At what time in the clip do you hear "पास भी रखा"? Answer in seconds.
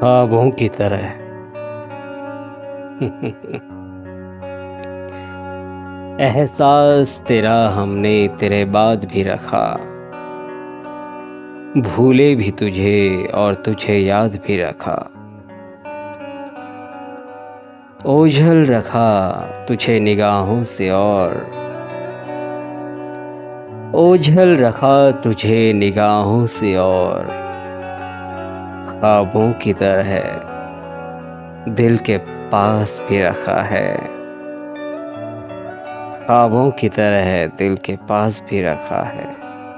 32.50-33.62, 37.96-39.02